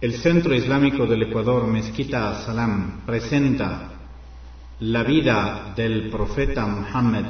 [0.00, 3.92] El Centro Islámico del Ecuador, Mezquita Salam, presenta
[4.80, 7.26] la vida del profeta Muhammad,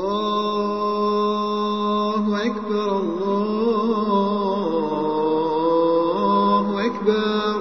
[2.34, 4.38] Akbar, Allahu
[6.78, 7.60] Akbar,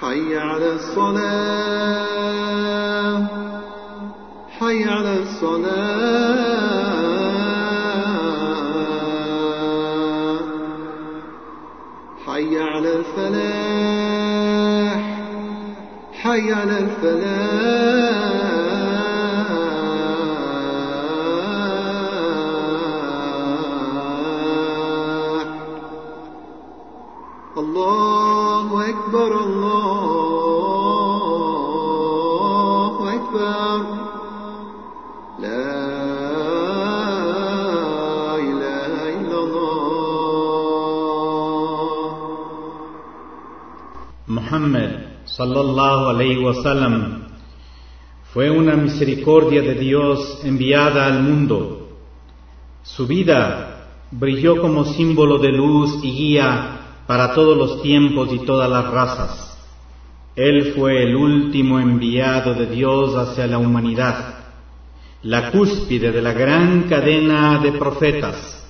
[0.00, 1.24] حي على الصلاة.
[4.58, 6.14] حي على الصلاة.
[12.26, 14.24] حي على الفلاح.
[16.12, 18.63] حي على الفلاح.
[27.57, 29.31] الله أكبر
[32.09, 33.77] الله أكبر
[35.39, 35.65] لا
[38.49, 39.79] إله إلا الله
[44.29, 44.91] Muhammad
[45.25, 47.25] sallallahu alayhi wasallam
[48.31, 51.87] fue una misericordia de Dios enviada al mundo.
[52.83, 58.70] Su vida brilló como símbolo de luz y guía para todos los tiempos y todas
[58.70, 59.58] las razas.
[60.36, 64.34] Él fue el último enviado de Dios hacia la humanidad,
[65.22, 68.64] la cúspide de la gran cadena de profetas.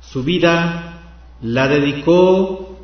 [0.00, 1.00] Su vida
[1.42, 2.78] la dedicó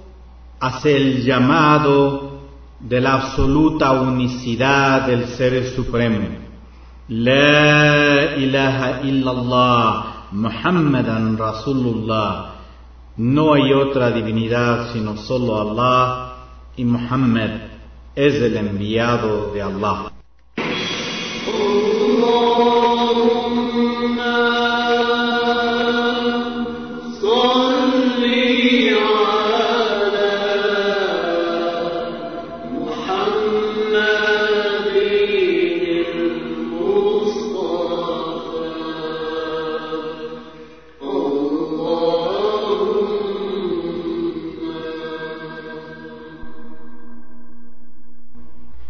[0.60, 2.38] hacia el llamado
[2.80, 6.28] de la absoluta unicidad del Ser Supremo.
[7.08, 12.57] La ilaha illallah, Muhammadan Rasulullah.
[13.18, 16.34] No hay otra divinidad sino solo Allah
[16.76, 17.50] y Muhammad
[18.14, 20.07] es el enviado de Allah.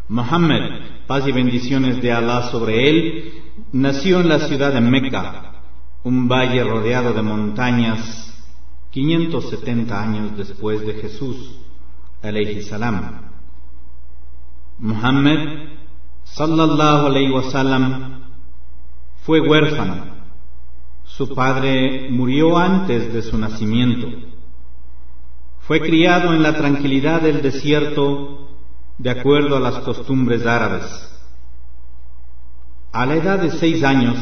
[0.09, 3.33] Muhammad, paz y bendiciones de Allah sobre él,
[3.73, 5.53] nació en la ciudad de Meca,
[6.03, 8.25] un valle rodeado de montañas,
[8.91, 11.59] 570 años después de Jesús,
[12.23, 13.21] alayhi salam.
[14.79, 15.69] Muhammad,
[16.25, 18.23] sallallahu alayhi wasallam,
[19.25, 20.17] fue huérfano.
[21.05, 24.09] Su padre murió antes de su nacimiento.
[25.61, 28.49] Fue criado en la tranquilidad del desierto
[28.99, 30.85] de acuerdo a las costumbres árabes.
[32.93, 34.19] A la edad de seis años,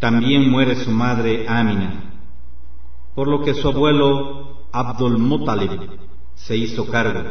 [0.00, 2.12] también muere su madre Amina,
[3.14, 6.00] por lo que su abuelo Abdul Muttalib
[6.34, 7.22] se hizo cargo,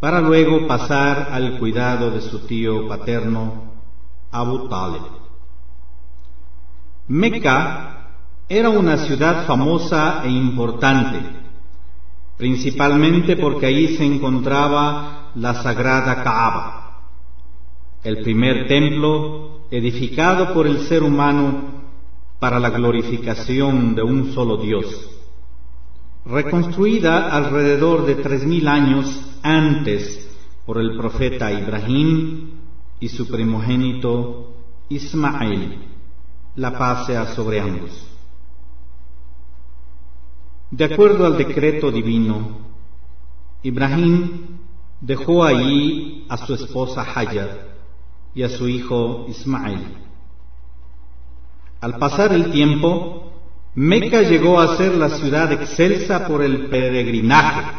[0.00, 3.72] para luego pasar al cuidado de su tío paterno
[4.30, 5.02] Abu Talib.
[7.08, 8.12] Meca
[8.48, 11.45] era una ciudad famosa e importante,
[12.36, 17.00] principalmente porque ahí se encontraba la sagrada Kaaba,
[18.04, 21.76] el primer templo edificado por el ser humano
[22.38, 25.10] para la glorificación de un solo Dios,
[26.24, 30.28] reconstruida alrededor de tres mil años antes
[30.66, 32.50] por el profeta Ibrahim
[33.00, 34.54] y su primogénito
[34.88, 35.78] Ismael,
[36.56, 38.15] la paz sea sobre ambos.
[40.76, 42.58] De acuerdo al decreto divino,
[43.62, 44.58] Ibrahim
[45.00, 47.78] dejó allí a su esposa Hajar
[48.34, 49.80] y a su hijo Ismael.
[51.80, 53.32] Al pasar el tiempo,
[53.74, 57.70] Meca llegó a ser la ciudad excelsa por el peregrinaje.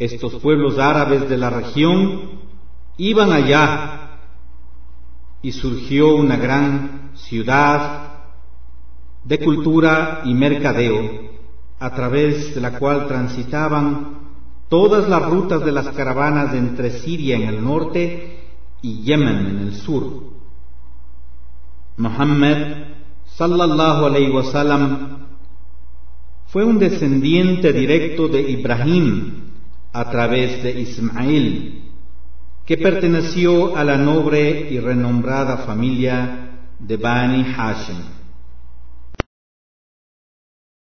[0.00, 2.40] Estos pueblos árabes de la región
[2.96, 4.18] iban allá
[5.42, 8.14] y surgió una gran ciudad
[9.22, 11.30] de cultura y mercadeo,
[11.82, 14.20] a través de la cual transitaban
[14.68, 18.38] todas las rutas de las caravanas entre Siria en el norte
[18.80, 20.04] y Yemen en el sur.
[21.96, 22.58] Muhammad
[23.36, 25.26] sallallahu alayhi wasallam
[26.46, 29.50] fue un descendiente directo de Ibrahim
[29.92, 31.82] a través de Ismael,
[32.64, 38.21] que perteneció a la noble y renombrada familia de Bani Hashim.